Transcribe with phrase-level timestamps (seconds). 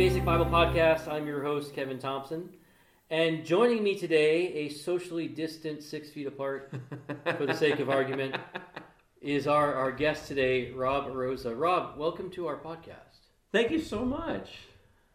[0.00, 1.08] Basic Bible Podcast.
[1.08, 2.48] I'm your host, Kevin Thompson.
[3.10, 6.72] And joining me today, a socially distant six feet apart,
[7.36, 8.34] for the sake of argument,
[9.20, 11.54] is our, our guest today, Rob Rosa.
[11.54, 13.26] Rob, welcome to our podcast.
[13.52, 14.60] Thank you so much.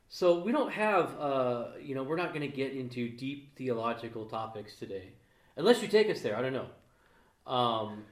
[0.07, 4.25] So we don't have, uh, you know, we're not going to get into deep theological
[4.27, 5.13] topics today,
[5.55, 6.37] unless you take us there.
[6.37, 7.51] I don't know.
[7.51, 8.03] Um,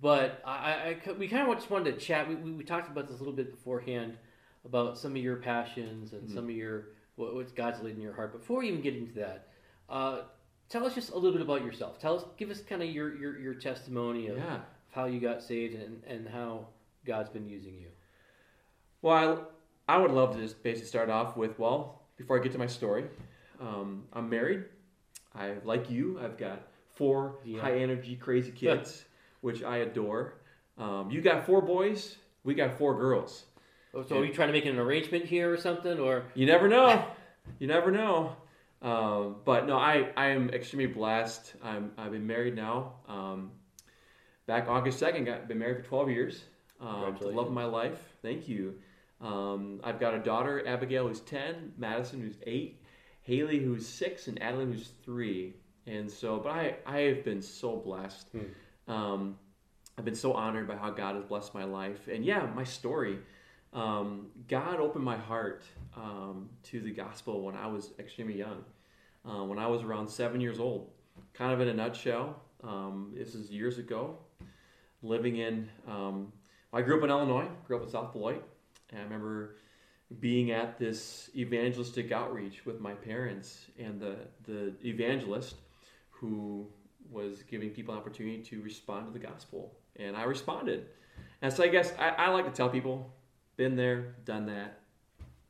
[0.00, 2.28] but I, I, we kind of just wanted to chat.
[2.28, 4.16] We, we, we talked about this a little bit beforehand
[4.64, 6.34] about some of your passions and Mhm.
[6.34, 8.32] some of your what, what God's laid in your heart.
[8.32, 9.48] Before we even get into that,
[9.88, 10.22] uh,
[10.70, 11.98] tell us just a little bit about yourself.
[11.98, 14.60] Tell us, give us kind of your, your, your testimony of Yeah.
[14.92, 16.68] how you got saved and, and how
[17.04, 17.88] God's been using you.
[19.02, 19.48] Well,
[19.88, 22.58] I, I would love to just basically start off with well, before I get to
[22.58, 23.04] my story,
[23.60, 24.64] um, I'm married.
[25.34, 26.18] I like you.
[26.18, 26.62] I've got
[26.94, 27.60] four Yeah.
[27.60, 29.04] high energy, crazy kids,
[29.42, 30.34] which I adore.
[30.78, 32.16] Um, you got four boys.
[32.44, 33.44] We got four girls.
[33.94, 36.68] Oh, So are you trying to make an arrangement here or something, or You never
[36.68, 37.04] know.
[37.58, 38.36] you never know.
[38.80, 41.54] Um, but no, I, I am extremely blessed.
[41.62, 42.94] I'm, I've been married now.
[43.08, 43.52] Um,
[44.46, 46.44] back August 2nd, got been married for 12 years.
[46.80, 47.98] Um, the love of my life.
[48.22, 48.74] Thank you.
[49.20, 52.82] Um, I've got a daughter, Abigail, who's 10, Madison, who's 8,
[53.22, 55.54] Haley, who's 6, and Adeline, who's 3.
[55.86, 58.30] And so, but I, I have been so blessed.
[58.88, 59.36] Um,
[59.96, 62.08] I've been so honored by how God has blessed my life.
[62.12, 63.18] And yeah, my story.
[63.72, 65.62] Um, God opened my heart
[65.96, 68.64] um, to the gospel when I was extremely young.
[69.24, 70.90] Uh, when I was around seven years old,
[71.32, 74.18] kind of in a nutshell, um, this is years ago.
[75.02, 76.32] Living in, um,
[76.72, 78.42] I grew up in Illinois, grew up in South Beloit,
[78.90, 79.56] and I remember
[80.20, 85.56] being at this evangelistic outreach with my parents and the the evangelist
[86.10, 86.66] who
[87.10, 90.86] was giving people an opportunity to respond to the gospel, and I responded.
[91.40, 93.12] And so I guess I, I like to tell people,
[93.56, 94.80] been there, done that,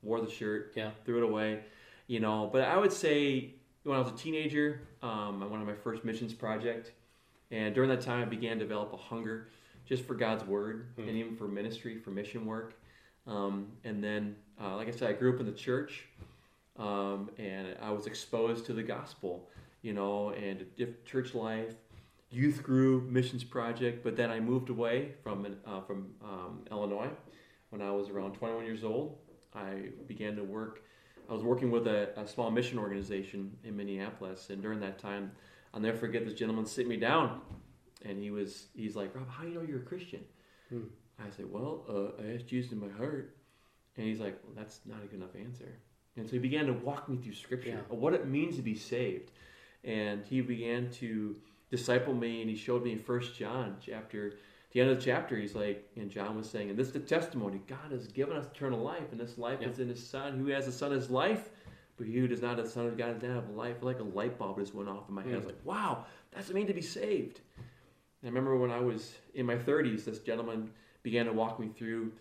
[0.02, 0.90] wore the shirt, Yeah.
[1.04, 1.64] threw it away,
[2.06, 2.48] you know.
[2.52, 3.54] But I would say
[3.84, 6.92] when I was a teenager, um, I went on my first missions project,
[7.50, 9.48] and during that time I began to develop a hunger
[9.84, 11.02] just for God's word Hmm.
[11.02, 12.74] and even for ministry, for mission work.
[13.26, 16.06] Um, and then, uh, like I said, I grew up in the church,
[16.76, 19.48] um, and I was exposed to the gospel,
[19.82, 21.74] you know, and diff- church life,
[22.30, 24.02] youth group, missions project.
[24.02, 27.10] But then I moved away from uh, from um, Illinois
[27.72, 29.16] when I was around 21 years old.
[29.54, 30.82] I began to work.
[31.28, 35.32] I was working with a, a small mission organization in Minneapolis, and during that time,
[35.72, 37.40] I'll never forget this gentleman sitting me down,
[38.04, 40.20] and he was he's like, Rob, how do you know you're a Christian?
[40.68, 40.82] Hmm.
[41.18, 43.36] I said, well, uh, I asked Jesus in my heart,
[43.96, 45.78] and he's like, well, that's not a good enough answer.
[46.16, 47.96] And so he began to walk me through Scripture Yeah.
[47.96, 49.30] what it means to be saved,
[49.82, 51.36] and he began to
[51.70, 54.34] disciple me, and he showed me in First John chapter.
[54.72, 57.00] The end of the chapter, he's like, and John was saying, and this is the
[57.00, 59.68] testimony God has given us eternal life, and this life Yeah.
[59.68, 60.38] is in His Son.
[60.38, 61.50] Who has the Son is life,
[61.98, 63.82] but he who does not have the Son of God does not have life.
[63.82, 65.34] Like a light bulb just went off in my head.
[65.34, 65.48] I was Mm.
[65.48, 67.40] like, wow, that's what it means to be saved.
[67.58, 70.70] And I remember when I was in my 30s, this gentleman
[71.02, 72.12] began to walk me through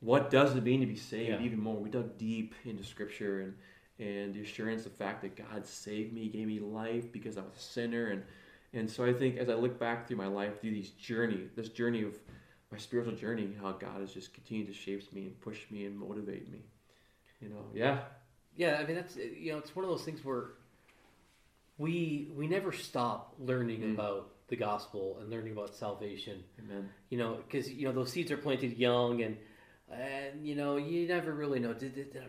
[0.00, 1.42] what does it mean to be saved Yeah.
[1.42, 1.76] even more.
[1.76, 3.54] We dug deep into Scripture and
[3.98, 7.52] and the assurance, the fact that God saved me, gave me life because I was
[7.54, 8.22] a sinner, and
[8.72, 11.68] and so I think as I look back through my life, through these journey, this
[11.68, 12.16] journey of
[12.72, 15.98] my spiritual journey, how God has just continued to shape me and push me and
[15.98, 16.60] motivate me.
[17.40, 18.00] You know, yeah,
[18.56, 20.50] Yeah, I mean that's you know it's one of those things where
[21.78, 23.94] we we never stop learning Mm.
[23.94, 26.42] about the gospel and learning about salvation.
[26.58, 26.90] amen.
[27.08, 29.36] You know, because you know those seeds are planted young, and
[29.90, 32.22] and you know you never really know did, did, did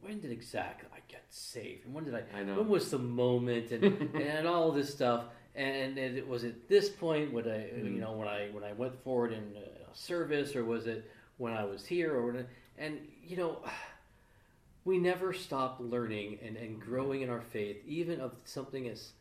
[0.00, 2.24] when did exactly I get saved, and when did I?
[2.34, 2.56] I know.
[2.56, 3.84] When was the moment, and
[4.16, 5.24] and all this stuff,
[5.58, 8.00] and, and it was at this point when I you Mm.
[8.00, 11.64] know when I when I went forward in uh, service, or was it when I
[11.64, 12.46] was here, or when,
[12.78, 13.62] and you know
[14.84, 19.12] we never stop learning and, and growing in our faith, even of something as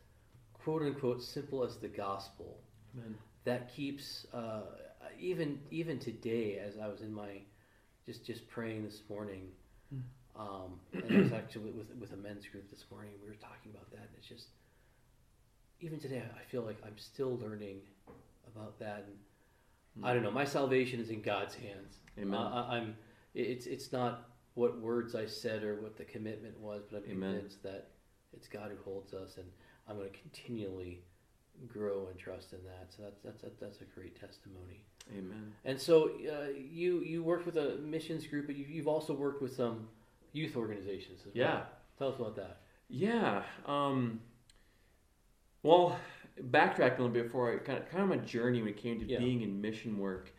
[0.54, 2.60] quote unquote simple as the gospel.
[2.98, 3.16] Amen.
[3.46, 4.62] That keeps uh,
[5.20, 7.42] even even today, as I was in my
[8.06, 9.48] just just praying this morning,
[9.90, 10.02] Hmm.
[10.40, 13.12] um, and I was actually with with a men's group this morning.
[13.24, 14.48] We were talking about that, and it's just
[15.82, 17.80] even today, I feel like I'm still learning
[18.56, 19.06] about that.
[19.96, 20.32] And I don't know.
[20.32, 21.98] My salvation is in God's hands.
[22.20, 22.34] Amen.
[22.40, 22.96] Uh, I- I'm.
[23.34, 27.34] It's it's not what words I said or what the commitment was, but I'm Amen.
[27.34, 27.90] convinced that
[28.34, 29.46] it's God who holds us, and
[29.88, 31.04] I'm going to continually
[31.68, 32.88] grow and trust in that.
[32.96, 34.84] So that's that's that's, that's a great testimony.
[35.16, 35.54] Amen.
[35.66, 39.42] And so uh, you you worked with a missions group, but you, you've also worked
[39.42, 39.88] with some
[40.34, 41.54] youth organizations as Yeah.
[41.54, 41.66] well.
[42.00, 42.58] Tell us about that.
[42.90, 43.44] Yeah.
[43.66, 44.20] Um,
[45.68, 46.00] well,
[46.52, 49.00] backtracking a little bit before I kind of, kind of my journey when it came
[49.00, 49.20] to Yeah.
[49.20, 50.32] being in mission work.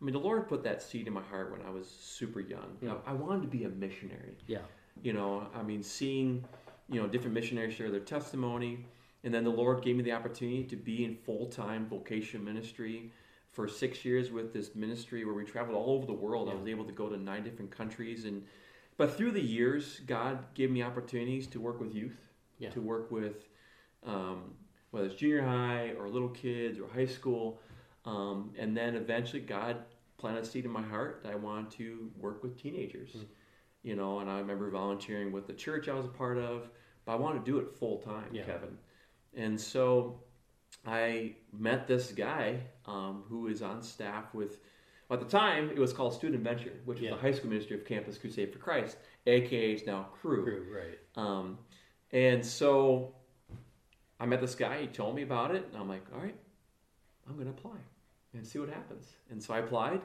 [0.00, 2.76] I mean, the Lord put that seed in my heart when I was super young.
[2.80, 2.94] Yeah.
[3.06, 4.36] I, I wanted to be a missionary.
[4.46, 4.58] Yeah.
[5.02, 6.44] You know, I mean, seeing,
[6.88, 8.84] you know, different missionaries share their testimony,
[9.24, 13.10] and then the Lord gave me the opportunity to be in full time vocation ministry
[13.52, 16.50] for six years with this ministry where we traveled all over the world.
[16.50, 18.44] I was able to go to nine different countries, and
[18.98, 22.18] but through the years, God gave me opportunities to work with youth,
[22.58, 22.70] Yeah.
[22.70, 23.48] to work with
[24.04, 24.52] um,
[24.90, 27.60] whether it's junior high or little kids or high school,
[28.04, 29.78] um, and then eventually God
[30.18, 33.10] planted a seed in my heart that I wanted to work with teenagers.
[33.10, 33.24] Mm.
[33.82, 36.68] You know, and I remember volunteering with the church I was a part of,
[37.04, 38.42] but I wanted to do it full time, Yeah.
[38.42, 38.76] Kevin.
[39.34, 40.22] And so
[40.84, 44.58] I met this guy um, who is on staff with,
[45.08, 47.12] well, at the time, it was called Student Venture, which Yeah.
[47.12, 48.96] was the high school ministry of Campus Crusade for Christ,
[49.26, 50.42] aka is now Cru.
[50.44, 50.98] True, right.
[51.14, 51.58] Um,
[52.12, 53.14] and so
[54.18, 56.36] I met this guy, he told me about it, and I'm like, all right,
[57.28, 57.76] I'm going to apply
[58.34, 59.06] and see what happens.
[59.30, 60.00] And so I applied.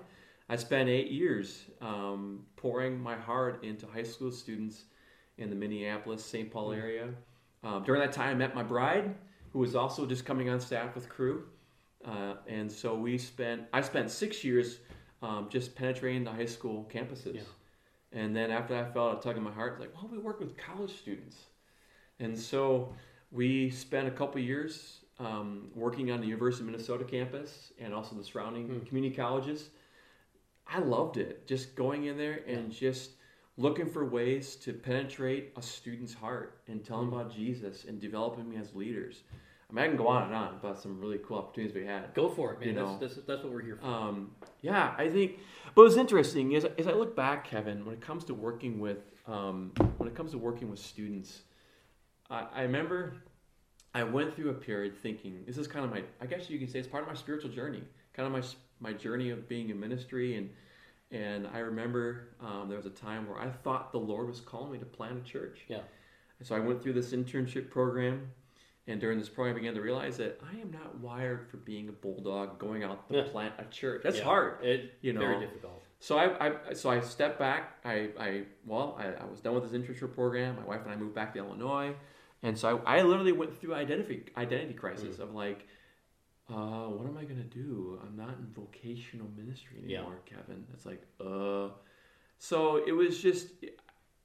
[0.50, 4.84] I spent eight years um, pouring my heart into high school students
[5.38, 6.52] in the Minneapolis, St.
[6.52, 7.10] Paul area.
[7.64, 9.16] Um, during that time, I met my bride,
[9.54, 11.46] who was also just coming on staff with Cru.
[12.04, 14.80] Uh, and so we spent, I spent six years
[15.22, 17.36] um, just penetrating the high school campuses.
[17.36, 17.42] Yeah.
[18.14, 20.40] And then after that, I felt a tug in my heart, like, well, we work
[20.40, 21.38] with college students.
[22.20, 22.94] And so
[23.32, 28.16] we spent a couple years um, working on the University of Minnesota campus and also
[28.16, 28.80] the surrounding Hmm.
[28.86, 29.70] community colleges.
[30.68, 33.12] I loved it, just going in there and just
[33.58, 37.16] looking for ways to penetrate a student's heart and tell them Hmm.
[37.20, 39.24] about Jesus and developing me as leaders.
[39.70, 42.14] I mean, I can go on and on about some really cool opportunities we had.
[42.14, 42.70] Go for it, man.
[42.70, 43.86] You that's, that's, that's what we're here for.
[43.86, 44.32] Um,
[44.62, 45.40] yeah, I think.
[45.76, 48.98] But what's interesting is, as I look back, Kevin, when it comes to working with,
[49.28, 51.44] um, when it comes to working with students,
[52.32, 53.16] I, I remember
[53.94, 56.68] I went through a period thinking this is kind of my, I guess you can
[56.68, 57.84] say it's part of my spiritual journey,
[58.14, 58.48] kind of my
[58.80, 60.50] my journey of being in ministry, and
[61.12, 64.72] and I remember um, there was a time where I thought the Lord was calling
[64.72, 65.60] me to plant a church.
[65.68, 65.82] Yeah.
[66.40, 68.32] And so I went through this internship program.
[68.88, 71.88] And during this program, I began to realize that I am not wired for being
[71.88, 73.24] a bulldog going out to Yeah.
[73.30, 74.02] plant a church.
[74.04, 74.24] That's Yeah.
[74.24, 74.64] hard.
[74.66, 75.20] It, you know.
[75.20, 75.84] very difficult.
[76.00, 77.78] So I, I so I stepped back.
[77.86, 80.56] I, I well, I, I was done with this internship program.
[80.56, 81.94] My wife and I moved back to Illinois,
[82.44, 85.68] and so I, I literally went through identity identity crisis of like,
[86.50, 88.00] uh, what am I gonna do?
[88.06, 90.00] I'm not in vocational ministry Yeah.
[90.00, 90.66] anymore, Kevin.
[90.74, 91.70] It's like, uh,
[92.40, 93.48] so it was just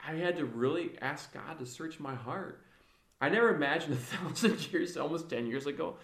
[0.04, 2.62] I had to really ask God to search my heart.
[3.20, 5.96] I never imagined a thousand years, almost ten years ago,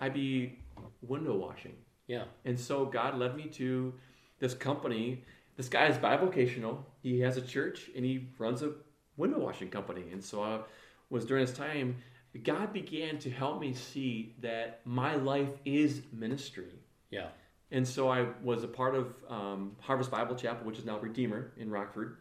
[0.00, 0.58] I'd be
[1.02, 1.74] window washing.
[2.06, 2.24] Yeah.
[2.44, 3.92] And so God led me to
[4.38, 5.24] this company.
[5.56, 6.78] This guy is bivocational.
[7.02, 8.72] He has a church and he runs a
[9.16, 10.04] window washing company.
[10.12, 10.60] And so I
[11.10, 11.96] was during this time,
[12.42, 16.72] God began to help me see that my life is ministry.
[17.10, 17.28] Yeah.
[17.70, 21.52] And so I was a part of um, Harvest Bible Chapel, which is now Redeemer
[21.56, 22.18] in Rockford.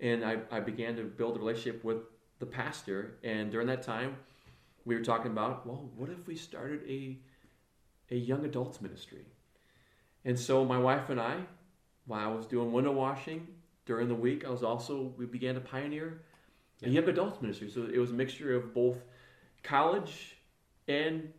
[0.00, 1.98] And I, I began to build a relationship with
[2.38, 3.18] the pastor.
[3.24, 4.16] And during that time,
[4.84, 7.18] we were talking about, well, what if we started a,
[8.10, 9.26] a young adults ministry?
[10.24, 11.40] And so my wife and I,
[12.06, 13.46] while I was doing window washing
[13.86, 16.22] during the week, I was also, we began to pioneer
[16.80, 16.88] Yeah.
[16.90, 17.70] young adults ministry.
[17.70, 18.98] So it was a mixture of both
[19.62, 20.36] college
[20.86, 21.32] and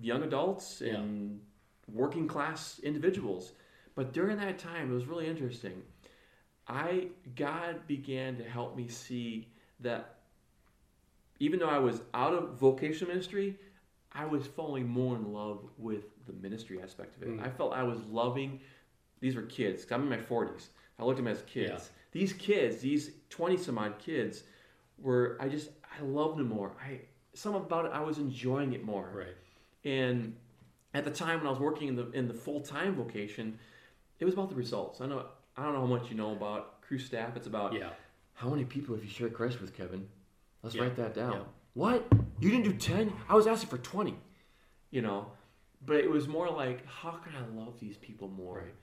[0.00, 0.94] young adults Yeah.
[0.94, 1.40] and
[1.88, 3.52] working class individuals.
[3.94, 5.82] But during that time, it was really interesting.
[6.66, 9.48] I God began to help me see
[9.80, 10.16] that
[11.40, 13.58] even though I was out of vocational ministry,
[14.12, 17.28] I was falling more in love with the ministry aspect of it.
[17.28, 17.42] Mm.
[17.46, 18.60] I felt I was loving.
[19.20, 19.86] These were kids.
[19.90, 20.68] I'm in my 40s.
[20.98, 21.70] I looked at them as kids.
[21.70, 21.78] Yeah.
[22.12, 24.42] These kids, these 20 some odd kids,
[25.00, 26.72] were I just I loved them more.
[26.84, 27.00] I
[27.34, 29.10] something about it I was enjoying it more.
[29.14, 29.36] Right.
[29.84, 30.36] And
[30.94, 33.58] at the time when I was working in the in the full time vocation,
[34.18, 35.00] it was about the results.
[35.00, 35.26] I know
[35.56, 37.36] I don't know how much you know about Cru staff.
[37.36, 37.90] It's about Yeah.
[38.34, 40.08] how many people have you shared Christ with, Kevin?
[40.62, 40.82] Let's Yeah.
[40.82, 41.32] write that down.
[41.32, 41.42] Yeah.
[41.74, 42.06] What?
[42.40, 43.12] You didn't do ten?
[43.28, 44.16] I was asking for twenty.
[44.90, 45.30] You know,
[45.86, 48.58] but it was more like, how can I love these people more?
[48.58, 48.74] Right.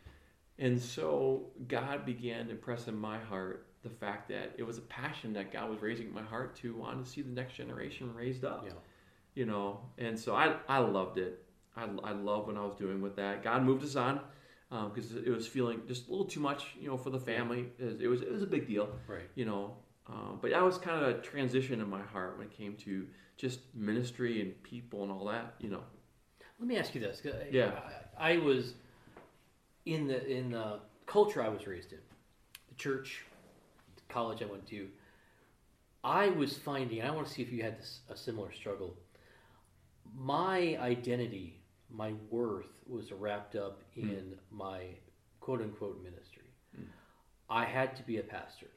[0.60, 4.82] And so God began to impress in my heart the fact that it was a
[4.82, 8.14] passion that God was raising in my heart to want to see the next generation
[8.14, 8.74] raised up Yeah.
[9.36, 11.44] you know and so i i loved it
[11.76, 14.20] i, I love what i was doing with that god moved us on
[14.94, 17.86] because it was feeling just a little too much you know for the family it
[17.86, 19.30] was it was, it was a big deal Right.
[19.36, 19.76] you know
[20.08, 23.06] um, but that was kind of a transition in my heart when it came to
[23.38, 25.84] just ministry and people and all that you know
[26.60, 27.22] Let me ask you this.
[27.52, 27.72] Yeah.
[28.20, 28.74] I, I was
[29.94, 32.00] in the in the culture I was raised in,
[32.70, 33.24] the church,
[33.96, 34.88] the college I went to.
[36.03, 37.01] I was finding.
[37.01, 38.94] I want to see if you had this, a similar struggle.
[40.15, 44.10] My identity, my worth, was wrapped up Hmm.
[44.10, 44.82] in my
[45.39, 46.44] quote unquote ministry,
[47.50, 48.67] I had to be a pastor.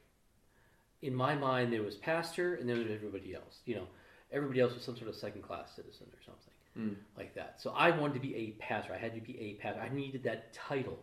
[1.01, 3.59] In my mind, there was pastor, and then there was everybody else.
[3.65, 3.87] You know,
[4.31, 6.95] everybody else was some sort of second class citizen or something Mm.
[7.17, 7.30] like.
[7.61, 8.93] So I wanted to be a pastor.
[8.93, 9.81] I had to be a pastor.
[9.81, 10.97] I needed that title,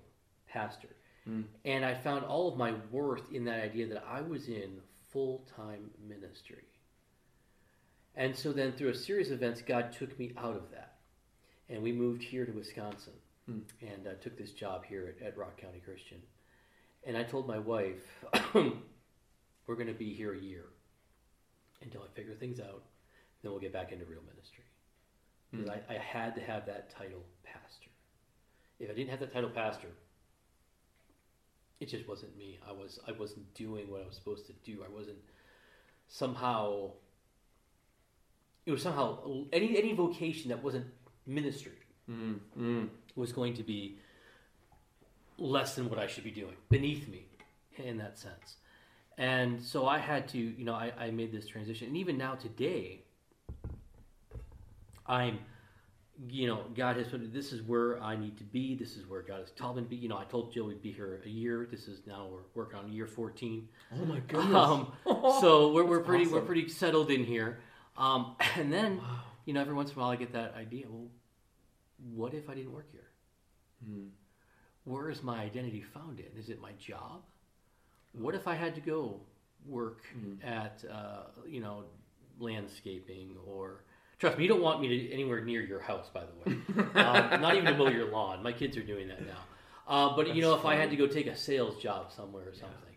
[0.49, 0.89] pastor.
[1.29, 1.45] Mm.
[1.65, 4.81] And I found all of my worth in that idea that I was in
[5.13, 6.65] full time ministry.
[8.17, 10.97] And so then, through a series of events, God took me out of that.
[11.69, 13.13] And we moved here to Wisconsin
[13.49, 13.61] Hmm.
[13.81, 16.19] and uh, took this job here at, at Rock County Christian.
[17.05, 18.03] And I told my wife,
[18.55, 20.67] we're going to be here a year
[21.81, 22.83] until I figure things out.
[23.43, 24.65] Then we'll get back into real ministry.
[25.51, 27.89] Because I, I had to have that title, pastor.
[28.79, 29.89] If I didn't have that title, pastor,
[31.81, 32.59] it just wasn't me.
[32.69, 34.85] I was I wasn't doing what I was supposed to do.
[34.85, 35.19] I wasn't
[36.09, 36.91] somehow.
[38.67, 40.87] It was somehow any any vocation that wasn't
[41.27, 41.73] ministry
[42.11, 42.39] Mm.
[42.59, 42.89] Mm.
[43.17, 43.99] was going to be
[45.37, 47.27] less than what I should be doing, beneath me,
[47.77, 48.57] in that sense.
[49.19, 52.35] And so I had to, you know, I, I made this transition, and even now
[52.35, 53.03] today,
[55.09, 55.39] I'm,
[56.29, 58.75] you know, God has put this is where I need to be.
[58.75, 59.97] This is where God has told me to be.
[59.97, 61.67] You know, I told Jill we'd be here a year.
[61.71, 63.69] This is now we're working on year 14.
[63.95, 64.55] Oh my goodness.
[64.55, 64.93] Um,
[65.41, 67.61] so we're, we're pretty we're pretty settled in here.
[67.97, 69.21] Um, and then wow.
[69.47, 70.87] you know every once in a while I get that idea.
[70.89, 71.09] Well,
[72.15, 73.09] what if I didn't work here?
[73.89, 74.09] Mm.
[74.85, 76.39] Where is my identity found in?
[76.39, 77.23] Is it my job?
[78.13, 79.21] What if I had to go
[79.67, 80.45] work Mm.
[80.45, 81.85] at uh, you know
[82.41, 83.85] landscaping or
[84.19, 86.07] trust me, you don't want me to anywhere near your house.
[86.13, 86.59] By the way,
[87.01, 88.43] um, not even to mow your lawn.
[88.43, 89.39] My kids are doing that now.
[89.87, 92.45] Uh, but you That's know, if I had to go take a sales job somewhere
[92.45, 92.61] or Yeah.
[92.61, 92.97] something,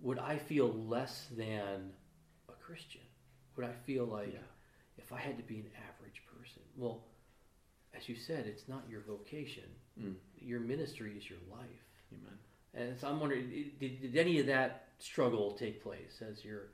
[0.00, 1.92] would I feel less than
[2.48, 3.00] a Christian?
[3.56, 4.40] Would I feel like Yeah.
[4.98, 6.62] if I had to be an average person?
[6.76, 7.04] Well,
[7.94, 9.64] as you said, it's not your vocation.
[10.00, 10.14] Mm.
[10.38, 11.84] Your ministry is your life.
[12.12, 12.38] Amen.
[12.74, 13.48] And so I'm wondering,
[13.80, 16.68] did, did any of that struggle take place as you're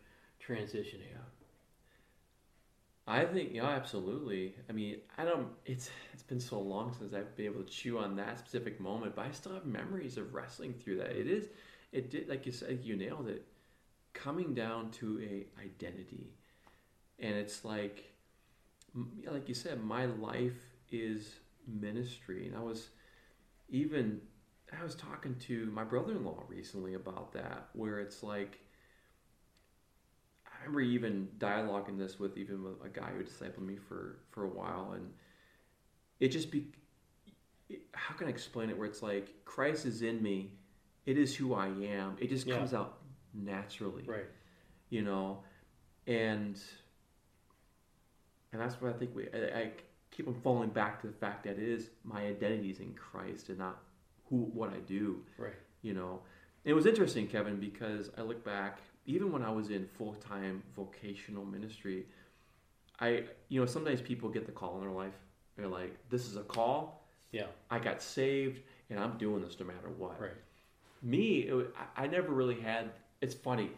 [0.47, 1.11] transitioning?
[1.13, 1.46] Yeah.
[3.07, 4.57] I think yeah, absolutely.
[4.69, 5.49] I mean, I don't.
[5.65, 9.15] It's it's been so long since I've been able to chew on that specific moment,
[9.15, 11.11] but I still have memories of wrestling through that.
[11.11, 11.47] It is,
[11.93, 13.47] it did like you said, you nailed it.
[14.13, 16.33] Coming down to a identity,
[17.19, 18.13] and it's like,
[19.31, 20.59] like you said, my life
[20.91, 21.35] is
[21.67, 22.89] ministry, and I was
[23.69, 24.21] even
[24.79, 28.59] I was talking to my brother-in-law recently about that, where it's like
[30.67, 34.93] remember even dialoguing this with even a guy who discipled me for for a while,
[34.95, 35.13] and
[36.21, 36.67] it just be
[37.69, 38.79] it, how can I explain it?
[38.79, 40.51] Where it's like Christ is in me,
[41.05, 42.17] it is who I am.
[42.21, 42.57] It just Yeah.
[42.57, 42.99] comes out
[43.35, 44.27] naturally, Right.
[44.91, 45.43] you know,
[46.07, 46.61] and
[48.53, 49.29] and that's what I think we.
[49.33, 49.71] I, I
[50.11, 53.51] keep on falling back to the fact that it is my identity is in Christ
[53.51, 53.83] and not
[54.29, 55.53] who what I do Right.
[55.83, 56.21] you know
[56.67, 61.45] it was interesting kevin because i look back even when i was in full-time vocational
[61.47, 62.05] ministry
[63.01, 65.15] i you know sometimes people get the call in their life.
[65.57, 67.03] They're like this is a call.
[67.33, 67.47] Yeah.
[67.71, 70.21] i got saved and i'm doing this no matter what.
[70.21, 70.31] Right.
[71.03, 72.91] me it, I, never really had
[73.23, 73.71] it's funny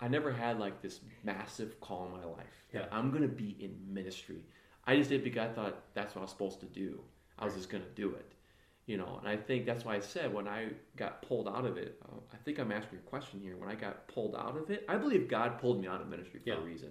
[0.00, 2.96] i never had like this massive call in my life that Yeah.
[2.98, 4.42] i'm gonna be in ministry.
[4.86, 7.00] I just did because i thought that's what i was supposed to do.
[7.38, 8.32] I was just gonna do it
[8.88, 10.66] you know and i think that's why i said when i
[10.96, 13.56] got pulled out of it uh, i think i'm asking your question here.
[13.56, 16.40] When i got pulled out of it i believe god pulled me out of ministry
[16.40, 16.56] for Yeah.
[16.56, 16.90] a reason.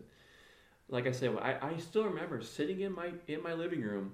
[0.89, 4.13] Like i said I, I still remember sitting in my in my living room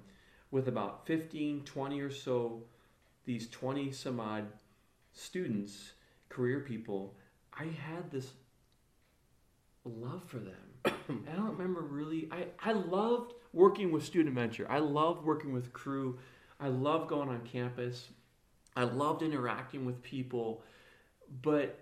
[0.50, 2.62] with about 15 20 or so
[3.26, 4.46] these 20 some odd
[5.12, 5.92] students
[6.30, 7.14] career people.
[7.52, 8.32] I had this
[9.84, 10.94] love for them.
[11.08, 14.66] And i don't remember really i i loved working with student venture.
[14.70, 16.18] I loved working with Cru
[16.64, 18.08] I love going on campus.
[18.74, 20.62] I loved interacting with people,
[21.42, 21.78] but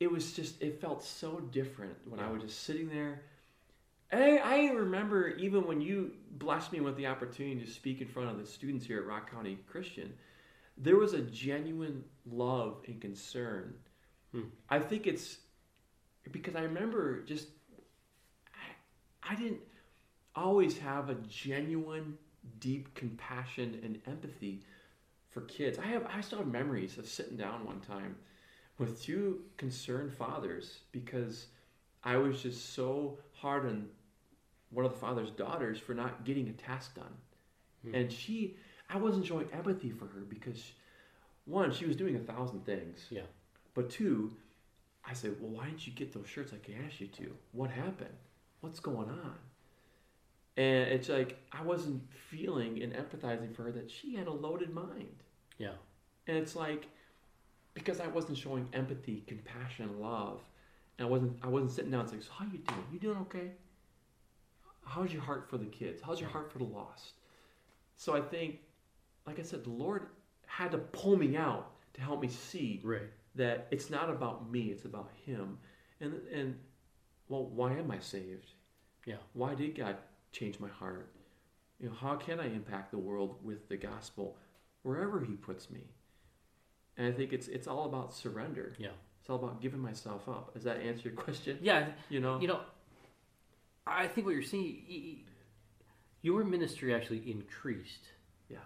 [0.00, 3.22] it was just it felt so different when I was just sitting there.
[4.10, 8.08] And I, I remember even when you blessed me with the opportunity to speak in
[8.08, 10.12] front of the students here at Rock County Christian,
[10.76, 13.72] there was a genuine love and concern.
[14.32, 14.48] Hmm.
[14.68, 15.38] I think it's
[16.32, 17.46] because I remember just
[18.52, 19.60] I, I didn't
[20.34, 22.18] always have a genuine
[22.60, 24.62] deep compassion and empathy
[25.30, 25.78] for kids.
[25.78, 28.16] I have I still have memories of sitting down one time
[28.78, 31.46] with two concerned fathers because
[32.04, 33.88] I was just so hard on
[34.70, 37.14] one of the father's daughters for not getting a task done.
[37.84, 37.94] Hmm.
[37.94, 38.56] And she
[38.88, 40.72] I wasn't showing empathy for her because
[41.44, 43.06] one, she was doing a thousand things.
[43.10, 43.22] Yeah.
[43.74, 44.32] But two,
[45.04, 47.30] I said, Well, why didn't you get those shirts like I asked you to?
[47.52, 48.14] What happened?
[48.60, 49.34] What's going on?
[50.58, 54.74] And it's like I wasn't feeling and empathizing for her that she had a loaded
[54.74, 55.22] mind.
[55.56, 55.74] Yeah.
[56.26, 56.88] And it's like
[57.74, 60.40] because I wasn't showing empathy, compassion, love,
[60.98, 62.84] and I wasn't I wasn't sitting down and saying, "So how you doing?
[62.92, 63.52] You doing okay?
[64.84, 66.02] How's your heart for the kids?
[66.04, 67.12] How's your heart for the lost?"
[67.94, 68.58] So I think,
[69.28, 70.08] like I said, the Lord
[70.46, 73.02] had to pull me out to help me see Right.
[73.36, 75.58] that it's not about me; it's about Him.
[76.00, 76.58] And and
[77.28, 78.50] well, why am I saved?
[79.06, 79.18] Yeah.
[79.34, 79.96] Why did God
[80.32, 81.12] change my heart?
[81.80, 84.36] You know, how can I impact the world with the gospel
[84.82, 85.82] wherever He puts me?
[86.96, 88.74] And I think it's it's all about surrender.
[88.78, 88.88] Yeah.
[89.20, 90.54] It's all about giving myself up.
[90.54, 91.58] Does that answer your question?
[91.62, 91.88] Yeah.
[92.08, 92.40] You know.
[92.40, 92.60] You know,
[93.86, 95.18] I think what you're y-
[96.22, 98.08] your ministry actually increased.
[98.48, 98.58] Yeah.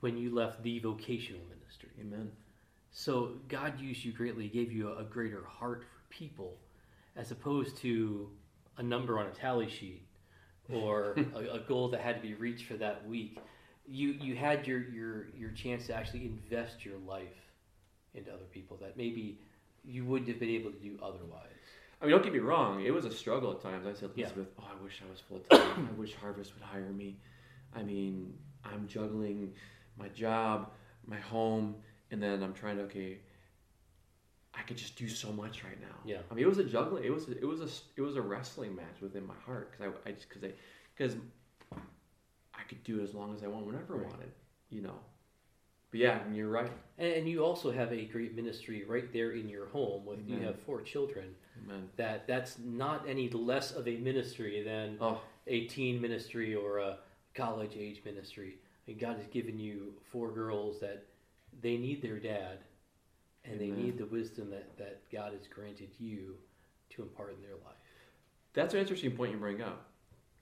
[0.00, 1.90] When you left the vocational ministry.
[2.00, 2.30] Amen.
[2.92, 6.58] So God used you greatly, gave you a, a greater heart for people,
[7.16, 8.28] as opposed to
[8.76, 10.02] a number on a tally sheet
[10.72, 13.38] or a, a goal that had to be reached for that week.
[13.86, 17.28] You you had your your your chance to actually invest your life
[18.14, 19.38] into other people that maybe
[19.84, 21.46] you wouldn't have been able to do otherwise.
[22.00, 22.82] I mean, don't get me wrong.
[22.84, 23.86] It was a struggle at times.
[23.86, 24.26] I said, Yeah.
[24.26, 25.88] Elizabeth, oh, I wish I was full time.
[25.90, 27.18] I wish Harvest would hire me.
[27.74, 28.32] I mean,
[28.64, 29.52] I'm juggling
[29.98, 30.70] my job,
[31.06, 31.74] my home,
[32.10, 33.18] and then I'm trying to okay.
[34.54, 35.96] I could just do so much right now.
[36.04, 36.18] Yeah.
[36.30, 37.04] I mean, it was a juggling.
[37.04, 39.94] It was a, it was a it was a wrestling match within my heart because
[40.04, 40.52] I, I just because I
[40.96, 41.14] because
[42.54, 44.32] I could do it as long as I want, whenever I wanted.
[44.70, 44.98] You know.
[45.90, 46.70] But yeah, and you're right.
[46.98, 50.06] And, you also have a great ministry right there in your home.
[50.06, 51.34] With you have four children.
[51.64, 51.88] Amen.
[51.96, 56.98] That that's not any less of a ministry than Oh, a teen ministry or a
[57.34, 58.58] college age ministry.
[58.86, 61.06] And God has given you four girls that
[61.60, 62.58] they need their dad
[63.44, 66.34] and they need the wisdom that, that God has granted you
[66.90, 67.74] to impart in their life.
[68.52, 69.86] That's an interesting point you bring up,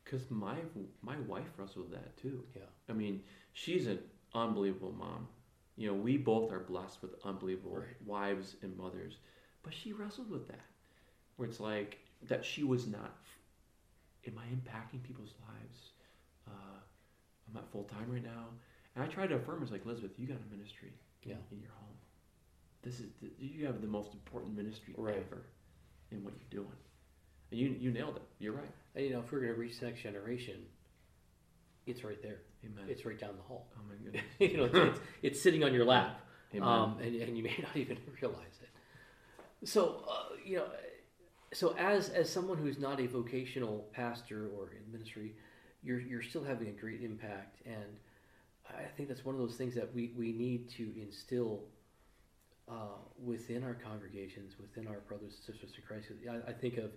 [0.05, 0.57] because my
[1.03, 2.43] my wife wrestled with that too.
[2.57, 2.63] Yeah.
[2.89, 3.99] I mean, she's an
[4.35, 5.29] unbelievable mom.
[5.77, 8.03] You know, we both are blessed with unbelievable Right.
[8.05, 9.19] wives and mothers,
[9.63, 10.65] but she wrestled with that,
[11.37, 13.17] where it's like that she was not.
[14.27, 15.93] Am I impacting people's lives?
[16.49, 16.79] Uh,
[17.47, 18.47] I'm not full time right now,
[18.97, 19.63] and I tried to affirm.
[19.63, 20.93] It's like Elizabeth, you got a ministry
[21.23, 21.37] in, Yeah.
[21.53, 21.97] in your home.
[22.83, 25.17] This is the, you have the most important ministry Right.
[25.17, 25.43] ever
[26.11, 26.77] in what you're doing.
[27.51, 28.23] And you you nailed it.
[28.39, 28.71] You're right.
[28.95, 30.57] And you know, if we're going to reach the next generation,
[31.87, 32.41] it's right there.
[32.65, 32.85] Amen.
[32.89, 33.69] It's right down the hall.
[33.77, 34.23] oh my goodness.
[34.39, 36.21] you know, it's, it's, it's sitting on your lap.
[36.61, 38.69] Um, and, and you may not even realize it.
[39.69, 40.67] So, uh, you know,
[41.53, 45.35] so as as someone who's not a vocational pastor or in ministry,
[45.83, 47.97] you're you're still having a great impact, and
[48.69, 51.65] I think that's one of those things that we we need to instill
[53.25, 56.09] within our congregations, within our brothers and sisters in Christ.
[56.31, 56.91] I, I think of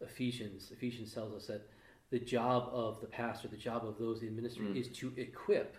[0.00, 0.70] Ephesians.
[0.70, 1.68] Ephesians tells us that
[2.10, 4.76] the job of the pastor, the job of those in ministry, Mm.
[4.76, 5.76] is to equip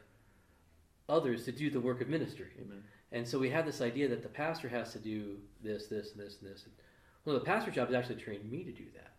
[1.07, 2.47] others to do the work of ministry.
[2.61, 2.83] Amen.
[3.11, 6.21] And so we have this idea that the pastor has to do this, this, and
[6.21, 6.65] this, and this.
[7.25, 9.13] Well, the pastor's job is actually to train me to do that.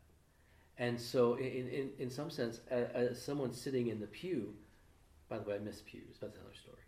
[0.78, 4.54] And so, in, in, in some sense, as, as someone sitting in the pew,
[5.28, 6.16] by the way, I miss pews.
[6.20, 6.78] That's another story.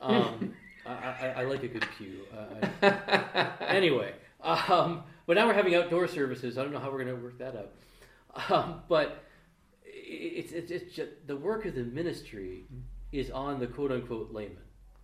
[0.00, 0.54] Um,
[0.86, 2.20] I, I, I like a good pew.
[2.32, 6.56] Uh, I, anyway, um, but now we're having outdoor services.
[6.56, 7.72] I don't know how we're going to work that out.
[8.50, 9.24] Um, but
[9.84, 12.64] it's, it's, it's just the work of the ministry
[13.12, 14.58] is on the quote unquote layman.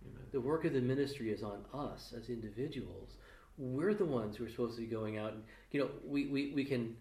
[0.05, 0.23] Amen.
[0.31, 3.15] The work of the ministry is on us as individuals.
[3.57, 6.53] We're the ones who are supposed to be going out and, you know, we, we,
[6.55, 6.95] we can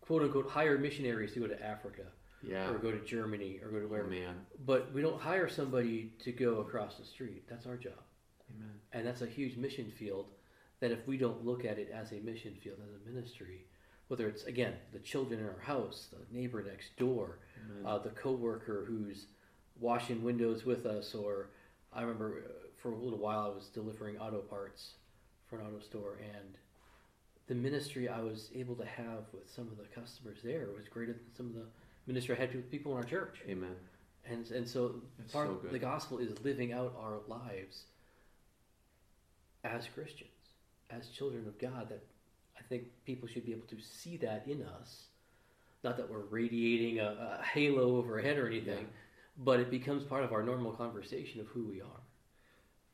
[0.00, 2.02] quote unquote hire missionaries to go to Africa
[2.42, 2.70] Yeah.
[2.70, 4.34] or go to Germany or go to Oh, man.
[4.64, 7.44] But we don't hire somebody to go across the street.
[7.48, 7.92] That's our job.
[8.56, 8.70] Amen.
[8.92, 10.26] And that's a huge mission field
[10.80, 13.66] that if we don't look at it as a mission field, as a ministry,
[14.08, 17.38] whether it's, again, the children in our house, the neighbor next door,
[17.84, 19.26] uh, the coworker who's
[19.78, 21.50] washing windows with us, or
[21.92, 24.94] I remember uh, for a little while I was delivering auto parts
[25.48, 26.56] for an auto store, and
[27.46, 31.12] the ministry I was able to have with some of the customers there was greater
[31.12, 31.66] than some of the
[32.06, 33.40] ministry I had with people in our church.
[33.48, 33.74] Amen.
[34.26, 37.84] And and so That's part so of the gospel is living out our lives
[39.64, 40.30] as Christians,
[40.90, 41.88] as children of God.
[41.88, 42.02] That
[42.58, 45.04] I think people should be able to see that in us.
[45.82, 48.84] Not that we're radiating a, a halo over our head or anything, Yeah.
[49.38, 52.00] but it becomes part of our normal conversation of who we are.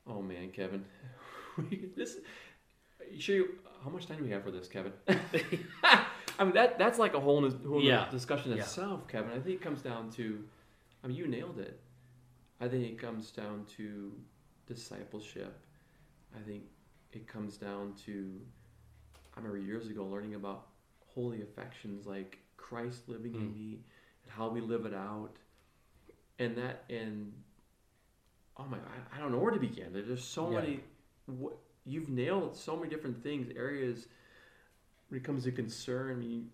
[0.07, 0.85] Oh man, Kevin.
[1.97, 2.17] this.
[3.11, 3.37] You sure?
[3.37, 3.49] You,
[3.83, 4.93] how much time do we have for this, Kevin?
[6.39, 8.09] I mean that that's like a whole, new- whole new Yeah.
[8.11, 8.59] discussion Yeah.
[8.59, 9.31] itself, Kevin.
[9.33, 10.45] I think it comes down to.
[11.03, 11.81] I mean, you nailed it.
[12.61, 14.13] I think it comes down to
[14.67, 15.59] discipleship.
[16.35, 16.65] I think
[17.13, 18.41] it comes down to.
[19.35, 20.69] I remember years ago learning about
[21.07, 23.55] holy affections like Christ living in Mm.
[23.55, 23.85] me
[24.23, 25.37] and how we live it out,
[26.39, 27.33] and that and
[28.57, 29.93] oh my, I, I don't know where to begin.
[29.93, 30.61] There's so Yeah.
[30.61, 30.81] many.
[31.85, 34.09] You've nailed so many different things, areas
[35.09, 36.11] when it comes to concern.
[36.11, 36.51] I mean,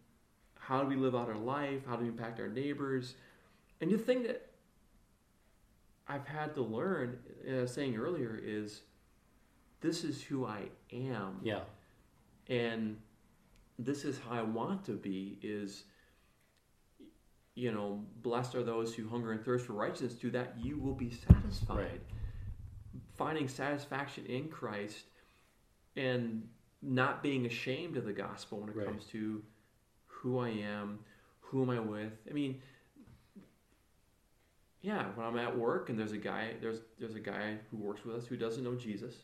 [0.59, 1.81] how do we live out our life?
[1.87, 3.15] How do we impact our neighbors?
[3.81, 4.51] And the thing that
[6.09, 8.83] I've had to learn, as I was saying earlier, is
[9.81, 10.63] this is who I
[10.93, 11.41] am.
[11.43, 11.61] Yeah.
[12.49, 12.99] And
[13.79, 15.85] this is how I want to be is
[17.55, 20.95] you know, blessed are those who hunger and thirst for righteousness, do that you will
[20.95, 21.77] be satisfied.
[21.77, 22.01] Right.
[23.15, 25.05] Finding satisfaction in Christ
[25.97, 26.49] and
[26.83, 28.87] not being ashamed of the gospel when it Right.
[28.87, 29.43] comes to
[30.07, 30.99] who I am,
[31.41, 32.13] who am I with.
[32.29, 32.61] I mean,
[34.81, 38.05] yeah, when I'm at work and there's a guy there's there's a guy who works
[38.05, 39.15] with us who doesn't know Jesus,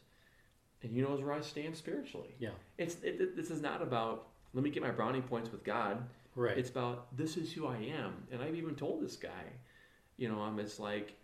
[0.82, 2.34] and he knows where I stand spiritually.
[2.38, 2.50] Yeah.
[2.78, 6.08] It's it, it- this is not about let me get my brownie points with God.
[6.36, 6.56] Right.
[6.56, 9.52] It's about this is who I am, and I've even told this guy,
[10.16, 11.14] you know, I'm it's like.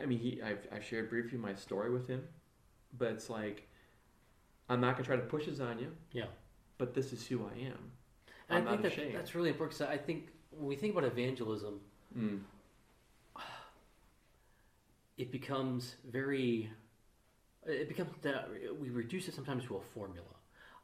[0.00, 2.26] I mean, he I've, I've shared briefly my story with him,
[2.98, 3.68] but it's like,
[4.68, 5.92] I'm not gonna try to push this on you.
[6.12, 6.26] Yeah.
[6.78, 7.92] But this is who I am.
[8.48, 9.14] And I'm I think not that, ashamed.
[9.14, 9.78] that's really important.
[9.78, 11.80] 'cause I think when we think about evangelism,
[12.16, 12.40] Mm.
[15.16, 16.70] it becomes very
[17.66, 18.48] it becomes that
[18.78, 20.26] we reduce it sometimes to a formula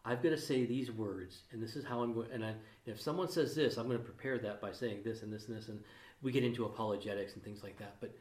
[0.04, 2.54] i've got to say these words and this is how i'm going and I,
[2.86, 5.56] if someone says this i'm going to prepare that by saying this and this and
[5.56, 5.82] this and
[6.22, 8.14] we get into apologetics and things like that but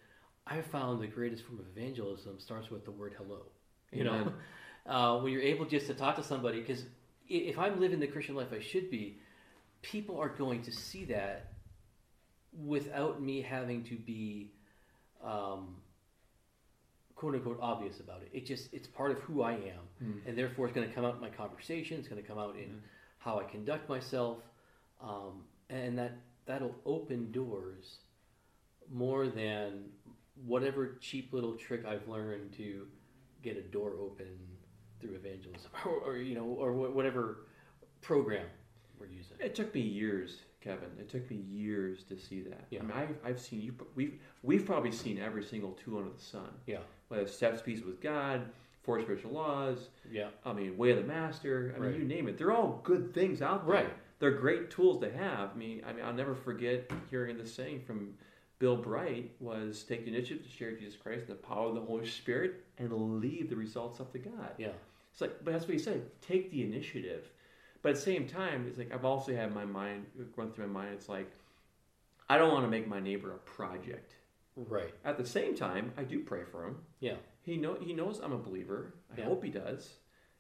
[0.47, 3.43] i found the greatest form of evangelism starts with the word hello
[3.91, 4.33] you know Amen.
[4.85, 6.83] uh, when you're able just to talk to somebody because
[7.27, 9.17] if i'm living the christian life i should be
[9.81, 11.51] people are going to see that
[12.65, 14.51] without me having to be
[15.23, 15.75] um,
[17.15, 18.29] quote unquote obvious about it.
[18.33, 20.21] It just it's part of who I am, Mm.
[20.25, 21.99] and therefore it's going to come out in my conversation.
[21.99, 22.79] It's going to come out in Mhm.
[23.19, 24.41] how I conduct myself,
[25.01, 26.13] um, and that
[26.45, 27.99] that'll open doors
[28.89, 29.91] more than
[30.45, 32.87] whatever cheap little trick I've learned to
[33.43, 34.57] get a door open
[34.99, 37.45] through evangelism, or, or you know, or wha- whatever
[38.01, 38.45] program
[38.99, 39.37] we're using.
[39.39, 40.89] It took me years, Kevin.
[40.99, 42.65] It took me years to see that.
[42.69, 42.79] Yeah.
[42.79, 43.73] I mean, I've, I've seen you.
[43.95, 46.49] We've we've probably seen every single tool under the sun.
[46.65, 48.41] Yeah, Whether it's Steps Peace with God,
[48.83, 49.89] Four Spiritual Laws.
[50.11, 51.73] yeah, I mean, Way of the Master.
[51.75, 52.37] I mean, you name it.
[52.37, 53.75] They're all good things out there.
[53.75, 53.89] Right.
[54.19, 55.51] They're great tools to have.
[55.53, 58.15] I mean, I mean, I'll never forget hearing this saying from
[58.59, 61.81] Bill Bright was take the initiative to share Jesus Christ and the power of the
[61.81, 64.51] Holy Spirit and leave the results up to God.
[64.57, 64.69] yeah,
[65.11, 66.03] It's like, but that's what he said.
[66.21, 67.29] Take the initiative.
[67.81, 70.81] But at the same time, it's like I've also had my mind run through my
[70.81, 70.93] mind.
[70.95, 71.31] It's like
[72.29, 74.15] I don't want to make my neighbor a project.
[74.55, 76.75] right, At the same time, I do pray for him.
[76.99, 78.93] yeah, He know he knows I'm a believer.
[79.15, 79.25] I Yeah.
[79.25, 79.95] hope he does.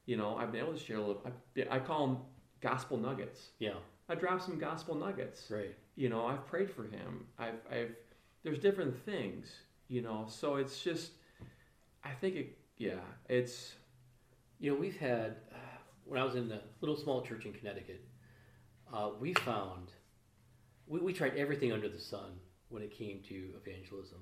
[0.05, 1.21] You know, I've been able to share a little.
[1.25, 2.17] I, I call them
[2.59, 3.51] gospel nuggets.
[3.59, 3.75] yeah,
[4.09, 5.49] I drop some gospel nuggets.
[5.49, 5.73] right.
[5.95, 7.25] You know, I've prayed for him.
[7.37, 7.95] I've, I've,
[8.43, 9.47] there's different things.
[9.87, 11.13] You know, so it's just,
[12.03, 13.73] I think it, yeah, it's,
[14.59, 18.03] You know, we've had, uh, when I was in the little small church in Connecticut,
[18.93, 19.93] uh, we found,
[20.85, 22.31] we, we tried everything under the sun
[22.67, 24.19] when it came to evangelism,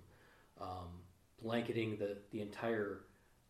[0.61, 1.01] um,
[1.41, 3.05] blanketing the, the entire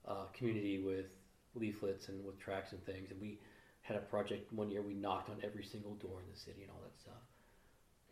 [0.08, 1.08] uh, community with
[1.56, 3.12] leaflets and with tracts and things.
[3.12, 3.40] And we
[3.82, 6.72] had a project one year, we knocked on every single door in the city and
[6.72, 7.22] all that stuff.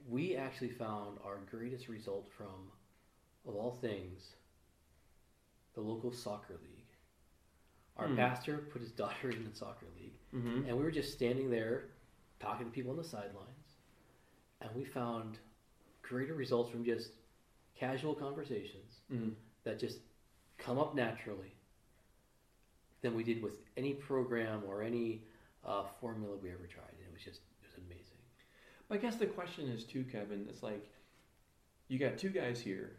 [0.07, 2.71] We actually found our greatest result from,
[3.47, 4.35] of all things,
[5.73, 6.85] the local soccer league.
[7.97, 8.15] Our Hmm.
[8.15, 10.65] pastor put his daughter in the soccer league, mm-hmm.
[10.67, 11.85] and we were just standing there
[12.39, 13.77] talking to people on the sidelines,
[14.61, 15.39] and we found
[16.01, 17.11] greater results from just
[17.75, 19.97] casual conversations mm that just
[20.59, 21.51] come up naturally
[23.01, 25.23] than we did with any program or any
[25.65, 26.93] uh, formula we ever tried.
[26.99, 27.44] And it was just it was amazing.
[28.89, 30.45] I guess the question is too, Kevin.
[30.49, 30.89] It's like
[31.87, 32.97] you got two guys here.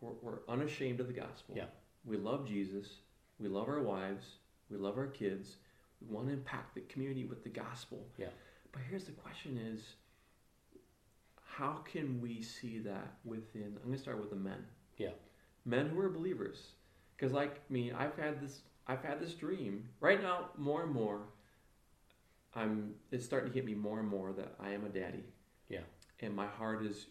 [0.00, 1.54] We're, we're unashamed of the gospel.
[1.56, 1.66] Yeah.
[2.04, 2.86] We love Jesus.
[3.38, 4.24] We love our wives.
[4.70, 5.56] We love our kids.
[6.00, 8.06] We want to impact the community with the gospel.
[8.18, 8.28] Yeah.
[8.72, 9.82] But here's the question: Is
[11.44, 13.76] how can we see that within?
[13.76, 14.64] I'm going to start with the men.
[14.98, 15.10] Yeah.
[15.64, 16.58] Men who are believers,
[17.16, 18.60] because like me, I've had this.
[18.86, 19.88] I've had this dream.
[20.00, 21.22] Right now, more and more,
[22.56, 22.94] I'm.
[23.12, 25.24] It's starting to hit me more and more that I am a daddy.
[25.68, 25.80] Yeah.
[26.20, 27.06] And my heart is,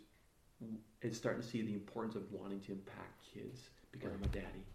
[1.02, 4.66] is starting to see the importance of wanting to impact kids because I'm a daddy.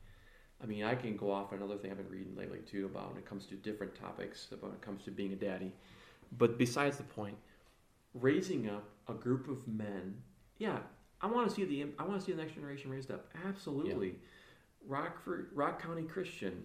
[0.62, 3.08] I mean, I can go off on another thing I've been reading lately too about
[3.08, 5.72] when it comes to different topics about when it comes to being a daddy.
[6.38, 7.36] But besides the point,
[8.14, 10.14] raising up a group of men,
[10.58, 10.78] yeah,
[11.20, 13.26] I want to see the I want to see the next generation raised up.
[13.46, 14.14] Absolutely,
[14.86, 16.62] Rockford, Rock County Christian,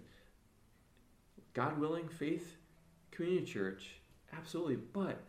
[1.53, 2.57] God willing, Faith
[3.15, 3.95] Community Church,
[4.37, 4.75] absolutely.
[4.75, 5.21] But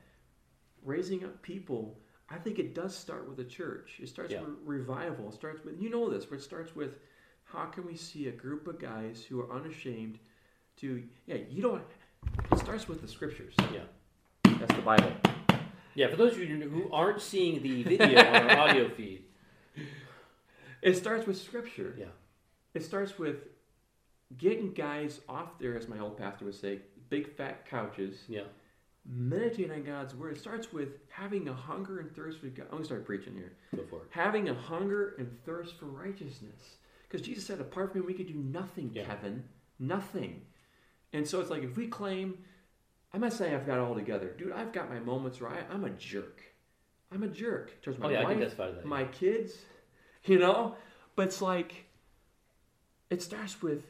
[0.83, 3.99] raising up people, I think it does start with the church.
[4.03, 4.41] It starts Yeah.
[4.43, 5.29] with revival.
[5.29, 6.99] It starts with you know this, but it starts with
[7.45, 10.19] how can we see a group of guys who are unashamed
[10.79, 11.83] to, yeah, you don't,
[12.53, 13.55] it starts with the scriptures.
[13.73, 13.85] Yeah.
[14.59, 15.13] That's the Bible.
[15.95, 19.25] Yeah, for those of you who aren't seeing the video on our audio feed,
[20.83, 21.95] It starts with scripture.
[21.99, 22.07] Yeah.
[22.75, 23.37] It starts with
[24.37, 28.43] getting guys off there, as my old pastor would say, big fat couches, yeah,
[29.09, 30.37] meditate on God's word.
[30.37, 32.67] It starts with having a hunger and thirst for God.
[32.73, 33.53] I'm to start preaching here.
[33.75, 34.09] go for it.
[34.11, 36.77] Having a hunger and thirst for righteousness.
[37.09, 39.05] Because Jesus said, apart from him, we could do nothing, Yeah.
[39.05, 39.45] Kevin.
[39.79, 40.43] Nothing.
[41.13, 42.39] And so it's like if we claim,
[43.15, 44.35] I'm not saying I've got it all together.
[44.37, 46.43] Dude, I've got my moments where I, I'm a jerk.
[47.13, 49.53] I'm a jerk towards my Oh yeah, I wife, testify to my kids,
[50.25, 50.75] you know?
[51.15, 51.85] But it's like,
[53.09, 53.85] it starts with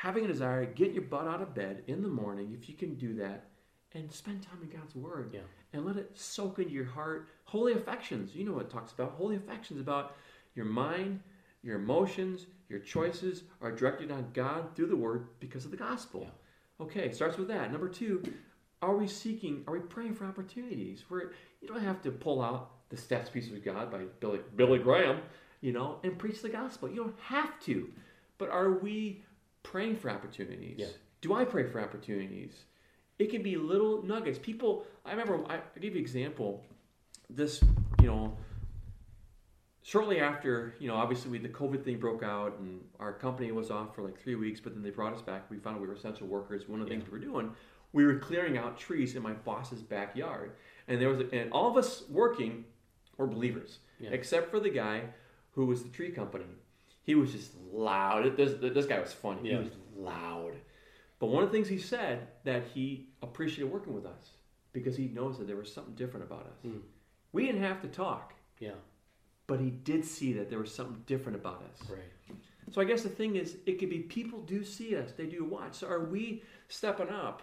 [0.00, 2.94] having a desire, get your butt out of bed in the morning, if you can
[2.94, 3.44] do that,
[3.92, 5.30] and spend time in God's Word.
[5.34, 5.40] Yeah.
[5.74, 7.28] And let it soak into your heart.
[7.44, 9.12] Holy affections, you know what it talks about.
[9.12, 10.16] Holy affections about
[10.54, 11.20] your mind,
[11.62, 16.22] your emotions, your choices are directed on God through the Word because of the gospel.
[16.22, 16.86] Yeah.
[16.86, 17.70] Okay, starts with that.
[17.70, 18.22] Number two,
[18.80, 22.88] are we seeking, are we praying for opportunities where you don't have to pull out
[22.88, 25.20] the Steps Peace of God by Billy, Billy Graham,
[25.60, 26.88] you know, and preach the gospel.
[26.88, 27.90] You don't have to.
[28.38, 29.22] But are we
[29.70, 30.74] praying for opportunities?
[30.78, 30.86] Yeah.
[31.20, 32.52] Do I pray for opportunities?
[33.18, 34.38] It can be little nuggets.
[34.38, 36.64] People, I remember, I, I give you an example.
[37.28, 37.62] This,
[38.00, 38.36] you know,
[39.82, 43.70] shortly after, you know, obviously we, the COVID thing broke out and our company was
[43.70, 45.48] off for like three weeks, but then they brought us back.
[45.50, 46.68] We found out we were essential workers.
[46.68, 47.52] One of the things we were doing,
[47.92, 50.52] we were clearing out trees in my boss's backyard.
[50.88, 52.64] And there was, a, and all of us working
[53.16, 54.10] were believers, Yeah.
[54.10, 55.02] except for the guy
[55.52, 56.46] who was the tree company.
[57.04, 58.36] He was just loud.
[58.36, 59.40] This, this guy was funny.
[59.50, 59.58] Yeah.
[59.58, 60.52] He was loud.
[61.18, 64.30] But one of the things he said that he appreciated working with us
[64.72, 66.58] because he knows that there was something different about us.
[66.62, 66.78] Hmm.
[67.32, 68.72] We didn't have to talk, Yeah,
[69.46, 71.88] but he did see that there was something different about us.
[71.90, 72.36] right.
[72.72, 75.44] So I guess the thing is, it could be people do see us, they do
[75.44, 75.74] watch.
[75.74, 77.42] So are we stepping up,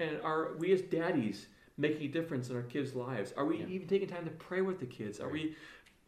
[0.00, 1.46] and are we as daddies
[1.78, 3.32] making a difference in our kids' lives?
[3.36, 3.66] Are we Yeah.
[3.68, 5.20] even taking time to pray with the kids?
[5.20, 5.32] Are Right.
[5.34, 5.56] we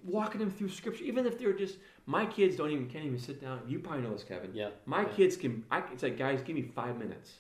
[0.05, 3.41] walking them through scripture, even if they're just my kids don't even can't even sit
[3.41, 3.61] down.
[3.67, 4.51] You probably know this, Kevin.
[4.55, 5.09] Yeah, My yeah.
[5.09, 5.65] kids can.
[5.71, 7.33] I it's like guys, give me five minutes,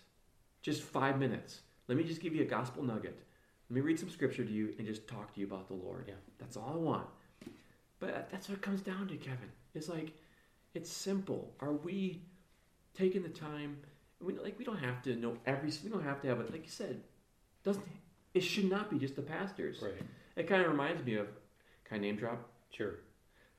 [0.62, 1.60] just five minutes.
[1.86, 3.18] Let me just give you a gospel nugget.
[3.70, 6.04] Let me read some scripture to you and just talk to you about the Lord.
[6.08, 6.14] Yeah.
[6.38, 7.06] That's all I want.
[8.00, 9.50] But that's what it comes down to, Kevin.
[9.74, 10.12] It's like
[10.74, 11.52] it's simple.
[11.60, 12.22] Are we
[12.94, 13.78] taking the time?
[14.20, 15.70] We, like we don't have to know every.
[15.82, 16.50] We don't have to have it.
[16.50, 17.00] Like you said,
[17.64, 17.84] doesn't
[18.34, 19.80] it should not be just the pastors.
[19.82, 19.94] Right.
[20.36, 21.28] It kind of reminds me of.
[21.88, 22.48] Can I name drop?
[22.70, 23.00] Sure.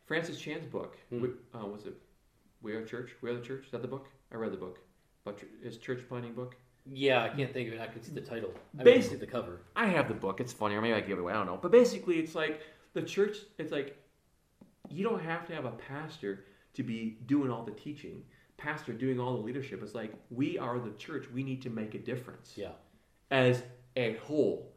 [0.06, 0.98] Francis Chan's book.
[1.10, 1.22] Hmm.
[1.22, 1.96] We, uh, was it
[2.62, 3.12] We Are Church?
[3.22, 3.66] We Are the Church?
[3.66, 4.08] Is that the book?
[4.32, 4.80] I read the book.
[5.24, 6.56] But his church planting book.
[6.92, 7.82] Yeah, I can't think of it.
[7.82, 8.52] I can see the title.
[8.80, 9.62] I Basi- can see the cover.
[9.76, 10.40] I have the book.
[10.40, 11.34] It's funny, or maybe I gave it away.
[11.34, 11.60] I don't know.
[11.62, 12.62] But basically, it's like
[12.94, 13.38] the church.
[13.58, 13.98] It's like
[14.90, 18.24] you don't have to have a pastor to be doing all the teaching.
[18.58, 19.84] Pastor doing all the leadership.
[19.84, 21.26] It's like we are the church.
[21.34, 22.72] We need to make a difference Yeah.
[23.30, 23.62] as
[23.96, 24.72] a whole.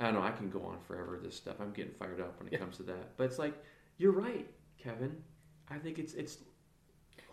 [0.00, 0.22] I don't know.
[0.22, 1.56] I can go on forever with this stuff.
[1.60, 2.58] I'm getting fired up when it Yeah.
[2.60, 3.16] comes to that.
[3.16, 3.54] But it's like
[3.96, 4.46] you're right,
[4.82, 5.22] Kevin.
[5.68, 6.38] I think it's it's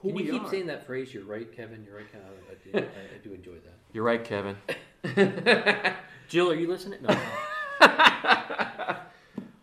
[0.01, 0.49] who Can we you keep are.
[0.49, 1.13] saying that phrase?
[1.13, 1.83] You're right, Kevin.
[1.85, 2.27] You're right, Kevin.
[2.49, 3.73] I, do, I, I do enjoy that.
[3.93, 4.55] You're right, Kevin.
[6.27, 7.01] Jill, are you listening?
[7.01, 7.09] No.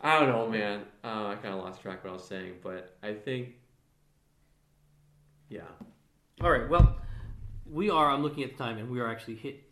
[0.04, 0.82] I don't know, man.
[1.04, 3.50] Uh, I kind of lost track of what I was saying, but I think,
[5.48, 5.60] yeah,
[6.40, 6.68] All right.
[6.68, 6.96] Well,
[7.70, 8.10] we are.
[8.10, 9.62] I'm looking at the time, and we are actually hit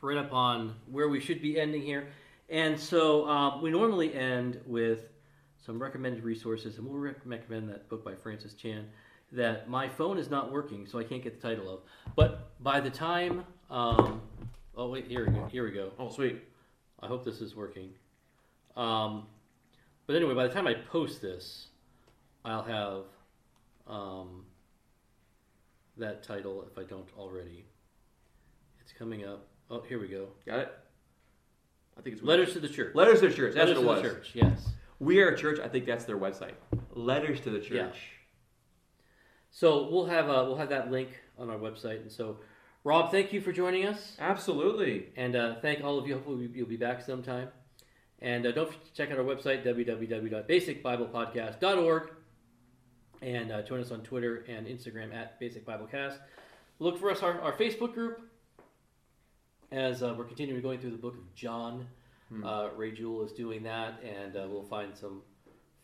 [0.00, 2.08] right up on where we should be ending here.
[2.52, 5.08] And so uh, we normally end with
[5.64, 8.84] some recommended resources, and we'll recommend that book by Francis Chan
[9.32, 11.80] that my phone is not working, so I can't get the title of.
[12.14, 14.20] But by the time, um,
[14.76, 15.46] oh wait, here we go.
[15.46, 15.92] Here we go.
[15.98, 16.42] Oh, sweet.
[17.00, 17.88] I hope this is working.
[18.76, 19.26] Um,
[20.06, 21.68] but anyway, by the time I post this,
[22.44, 23.04] I'll have
[23.86, 24.44] um,
[25.96, 27.64] that title if I don't already.
[28.82, 29.46] It's coming up.
[29.70, 30.26] Oh, here we go.
[30.44, 30.81] Got it.
[31.98, 32.94] I think it's Letters to the Church.
[32.94, 33.54] Letters to the church.
[33.54, 34.12] That's Letters what it to was.
[34.12, 34.30] the Church.
[34.34, 34.68] Yes.
[34.98, 35.58] We are a church.
[35.60, 36.54] I think that's their website.
[36.94, 37.72] Letters to the church.
[37.74, 37.90] Yeah.
[39.50, 42.00] So we'll have uh, we'll have that link on our website.
[42.02, 42.38] And so,
[42.84, 45.08] Rob, thank you for joining us, Absolutely.
[45.16, 46.14] and uh, thank all of you.
[46.14, 47.48] Hopefully, you'll be back sometime.
[48.20, 52.10] And uh, don't forget to check out our website www.basicbiblepodcast.org,
[53.20, 56.16] and uh, join us on Twitter and Instagram at Basic Biblecast.
[56.78, 58.20] Look for us our, our Facebook group
[59.72, 61.86] as uh, we're continuing going through the book of John.
[62.28, 62.44] Hmm.
[62.44, 65.22] Uh, Ray Jewell is doing that, and uh, we'll find some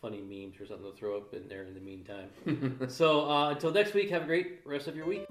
[0.00, 2.86] funny memes or something to throw up in there in the meantime.
[2.88, 5.26] so uh, until next week, have a great rest of your week.